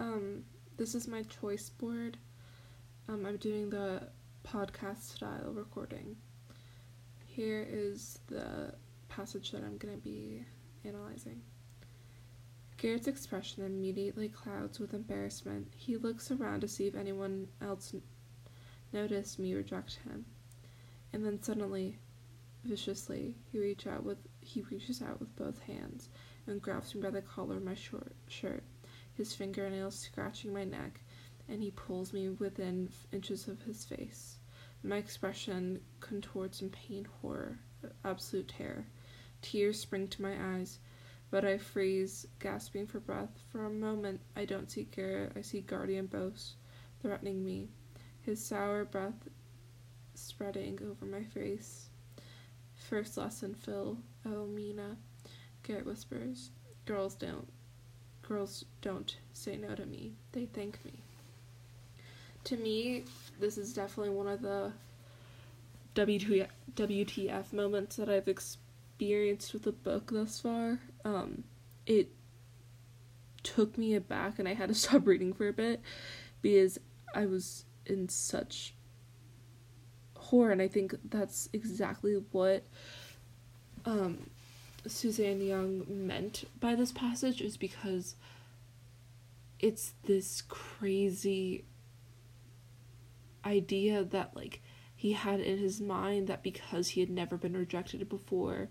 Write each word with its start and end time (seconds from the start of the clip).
um, 0.00 0.44
this 0.78 0.94
is 0.94 1.06
my 1.06 1.22
choice 1.24 1.68
board. 1.68 2.16
Um, 3.08 3.26
I'm 3.26 3.36
doing 3.36 3.68
the 3.68 4.08
podcast 4.48 5.02
style 5.02 5.52
recording. 5.52 6.16
Here 7.26 7.66
is 7.68 8.18
the 8.26 8.74
passage 9.08 9.50
that 9.50 9.62
I'm 9.62 9.76
going 9.76 9.94
to 9.94 10.00
be 10.00 10.42
analyzing. 10.84 11.42
Garrett's 12.78 13.08
expression 13.08 13.64
immediately 13.64 14.30
clouds 14.30 14.80
with 14.80 14.94
embarrassment. 14.94 15.68
He 15.76 15.98
looks 15.98 16.30
around 16.30 16.62
to 16.62 16.68
see 16.68 16.86
if 16.86 16.94
anyone 16.94 17.48
else 17.60 17.92
n- 17.92 18.00
noticed 18.90 19.38
me 19.38 19.52
reject 19.52 19.98
him. 20.04 20.24
And 21.12 21.26
then 21.26 21.42
suddenly, 21.42 21.98
viciously, 22.64 23.34
he 23.52 23.58
reach 23.58 23.86
out 23.86 24.02
with 24.02 24.16
he 24.40 24.62
reaches 24.62 25.02
out 25.02 25.20
with 25.20 25.36
both 25.36 25.60
hands 25.60 26.08
and 26.46 26.62
grabs 26.62 26.94
me 26.94 27.02
by 27.02 27.10
the 27.10 27.20
collar 27.20 27.56
of 27.56 27.64
my 27.64 27.74
short 27.74 28.12
shirt, 28.28 28.62
his 29.14 29.34
fingernails 29.34 29.98
scratching 29.98 30.52
my 30.52 30.64
neck, 30.64 31.00
and 31.48 31.62
he 31.62 31.70
pulls 31.70 32.12
me 32.12 32.28
within 32.28 32.90
inches 33.12 33.48
of 33.48 33.62
his 33.62 33.84
face. 33.84 34.38
My 34.82 34.96
expression 34.96 35.80
contorts 36.00 36.62
in 36.62 36.70
pain, 36.70 37.06
horror, 37.20 37.58
absolute 38.04 38.48
terror. 38.48 38.86
Tears 39.42 39.78
spring 39.78 40.08
to 40.08 40.22
my 40.22 40.34
eyes, 40.56 40.78
but 41.30 41.44
I 41.44 41.58
freeze, 41.58 42.26
gasping 42.38 42.86
for 42.86 43.00
breath. 43.00 43.42
For 43.50 43.64
a 43.64 43.70
moment, 43.70 44.20
I 44.36 44.44
don't 44.44 44.70
see 44.70 44.84
Garrett, 44.84 45.32
I 45.36 45.42
see 45.42 45.60
Guardian 45.60 46.06
Bose 46.06 46.54
threatening 47.02 47.44
me, 47.44 47.68
his 48.22 48.44
sour 48.44 48.84
breath 48.84 49.28
spreading 50.14 50.78
over 50.82 51.06
my 51.06 51.24
face. 51.24 51.88
First 52.74 53.16
lesson, 53.16 53.54
Phil. 53.54 53.98
Oh, 54.26 54.46
Mina. 54.46 54.96
Garrett 55.62 55.86
whispers. 55.86 56.50
Girls 56.84 57.14
don't. 57.14 57.48
Girls 58.30 58.64
don't 58.80 59.16
say 59.32 59.56
no 59.56 59.74
to 59.74 59.84
me. 59.84 60.12
They 60.30 60.46
thank 60.46 60.84
me. 60.84 60.92
To 62.44 62.56
me, 62.56 63.02
this 63.40 63.58
is 63.58 63.72
definitely 63.72 64.14
one 64.14 64.28
of 64.28 64.40
the 64.40 64.70
WTF, 65.96 67.52
moments 67.52 67.96
that 67.96 68.08
I've 68.08 68.28
experienced 68.28 69.52
with 69.52 69.64
the 69.64 69.72
book 69.72 70.12
thus 70.12 70.38
far. 70.38 70.78
Um, 71.04 71.42
it 71.86 72.12
took 73.42 73.76
me 73.76 73.96
aback 73.96 74.38
and 74.38 74.46
I 74.46 74.54
had 74.54 74.68
to 74.68 74.74
stop 74.76 75.08
reading 75.08 75.32
for 75.32 75.48
a 75.48 75.52
bit 75.52 75.80
because 76.40 76.78
I 77.12 77.26
was 77.26 77.64
in 77.84 78.08
such 78.08 78.74
horror 80.14 80.52
and 80.52 80.62
I 80.62 80.68
think 80.68 80.94
that's 81.10 81.48
exactly 81.52 82.14
what 82.30 82.62
um, 83.84 84.30
Suzanne 84.86 85.40
Young 85.40 85.84
meant 85.88 86.44
by 86.58 86.74
this 86.74 86.92
passage 86.92 87.40
is 87.40 87.56
because 87.56 88.16
it's 89.58 89.94
this 90.04 90.42
crazy 90.48 91.64
idea 93.44 94.04
that 94.04 94.34
like 94.34 94.60
he 94.94 95.12
had 95.12 95.40
in 95.40 95.58
his 95.58 95.80
mind 95.80 96.28
that 96.28 96.42
because 96.42 96.88
he 96.88 97.00
had 97.00 97.10
never 97.10 97.36
been 97.36 97.56
rejected 97.56 98.06
before 98.08 98.68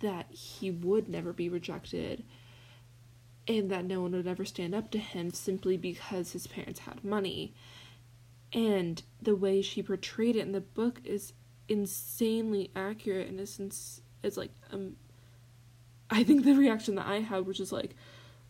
that 0.00 0.30
he 0.30 0.70
would 0.70 1.08
never 1.08 1.32
be 1.32 1.48
rejected 1.48 2.24
and 3.46 3.70
that 3.70 3.84
no 3.84 4.00
one 4.00 4.12
would 4.12 4.26
ever 4.26 4.44
stand 4.44 4.74
up 4.74 4.90
to 4.90 4.98
him 4.98 5.30
simply 5.30 5.76
because 5.76 6.32
his 6.32 6.46
parents 6.46 6.80
had 6.80 7.04
money. 7.04 7.54
And 8.52 9.02
the 9.20 9.36
way 9.36 9.60
she 9.62 9.82
portrayed 9.82 10.36
it 10.36 10.40
in 10.40 10.52
the 10.52 10.60
book 10.60 11.00
is 11.04 11.32
insanely 11.68 12.70
accurate 12.76 13.28
and 13.28 13.40
is 13.40 13.58
ins- 13.58 14.00
it's 14.22 14.36
like 14.36 14.50
um 14.70 14.96
I 16.10 16.24
think 16.24 16.44
the 16.44 16.54
reaction 16.54 16.94
that 16.96 17.06
I 17.06 17.20
had 17.20 17.46
which 17.46 17.60
is 17.60 17.72
like 17.72 17.94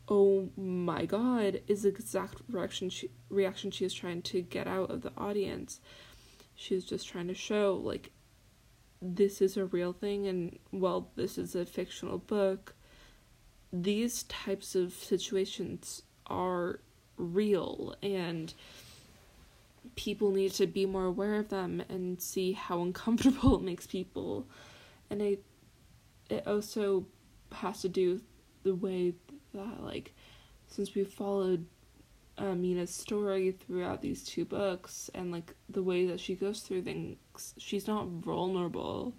oh 0.08 0.50
my 0.56 1.06
god 1.06 1.60
is 1.66 1.82
the 1.82 1.88
exact 1.88 2.36
reaction 2.50 2.90
she 2.90 3.10
reaction 3.30 3.70
she 3.70 3.84
is 3.84 3.94
trying 3.94 4.22
to 4.22 4.42
get 4.42 4.66
out 4.66 4.90
of 4.90 5.02
the 5.02 5.12
audience. 5.16 5.80
She's 6.54 6.84
just 6.84 7.08
trying 7.08 7.28
to 7.28 7.34
show 7.34 7.80
like 7.82 8.10
this 9.00 9.42
is 9.42 9.56
a 9.56 9.66
real 9.66 9.92
thing 9.92 10.26
and 10.26 10.58
while 10.70 11.10
this 11.16 11.38
is 11.38 11.54
a 11.54 11.66
fictional 11.66 12.18
book. 12.18 12.74
These 13.72 14.22
types 14.24 14.74
of 14.74 14.92
situations 14.92 16.02
are 16.26 16.80
real 17.16 17.94
and 18.02 18.52
people 19.96 20.30
need 20.30 20.52
to 20.52 20.66
be 20.66 20.86
more 20.86 21.04
aware 21.04 21.34
of 21.36 21.48
them 21.48 21.82
and 21.88 22.20
see 22.20 22.52
how 22.52 22.82
uncomfortable 22.82 23.56
it 23.58 23.62
makes 23.62 23.86
people. 23.86 24.46
And 25.10 25.20
it 25.20 25.44
it 26.30 26.46
also 26.46 27.06
has 27.54 27.82
to 27.82 27.88
do 27.88 28.20
the 28.62 28.74
way 28.74 29.14
that 29.54 29.82
like 29.82 30.12
since 30.66 30.94
we've 30.94 31.08
followed 31.08 31.66
uh, 32.36 32.54
Mina's 32.54 32.92
story 32.92 33.52
throughout 33.52 34.02
these 34.02 34.24
two 34.24 34.44
books 34.44 35.08
and 35.14 35.30
like 35.30 35.54
the 35.68 35.82
way 35.82 36.06
that 36.06 36.18
she 36.18 36.34
goes 36.34 36.60
through 36.60 36.82
things 36.82 37.54
she's 37.58 37.86
not 37.86 38.08
vulnerable 38.08 39.14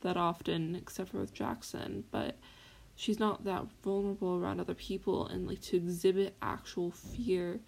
that 0.00 0.16
often 0.16 0.74
except 0.74 1.10
for 1.10 1.20
with 1.20 1.32
Jackson 1.32 2.04
but 2.10 2.36
she's 2.96 3.20
not 3.20 3.44
that 3.44 3.64
vulnerable 3.84 4.36
around 4.36 4.60
other 4.60 4.74
people 4.74 5.26
and 5.28 5.46
like 5.46 5.60
to 5.60 5.76
exhibit 5.76 6.34
actual 6.42 6.90
fear 6.90 7.60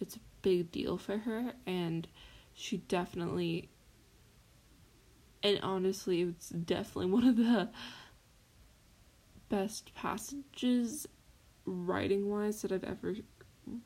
it's 0.00 0.16
a 0.16 0.20
big 0.42 0.72
deal 0.72 0.96
for 0.98 1.18
her 1.18 1.52
and 1.66 2.08
she 2.54 2.78
definitely 2.78 3.68
and 5.42 5.60
honestly 5.62 6.22
it's 6.22 6.48
definitely 6.48 7.06
one 7.10 7.26
of 7.26 7.36
the 7.36 7.68
best 9.50 9.94
passages 9.94 11.06
writing 11.66 12.30
wise 12.30 12.62
that 12.62 12.72
I've 12.72 12.84
ever 12.84 13.16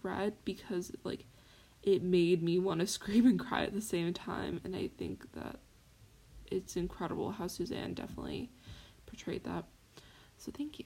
read 0.03 0.35
because 0.45 0.93
like 1.03 1.25
it 1.83 2.03
made 2.03 2.43
me 2.43 2.59
want 2.59 2.81
to 2.81 2.87
scream 2.99 3.27
and 3.27 3.39
cry 3.39 3.65
at 3.65 3.75
the 3.75 3.81
same 3.81 4.15
time 4.15 4.61
and 4.65 4.77
I 4.77 4.91
think 4.97 5.33
that 5.33 5.59
it's 6.51 6.77
incredible 6.77 7.33
how 7.33 7.49
Suzanne 7.49 7.95
definitely 7.95 8.51
portrayed 9.07 9.45
that. 9.45 9.65
So 10.39 10.53
thank 10.57 10.79
you. 10.79 10.85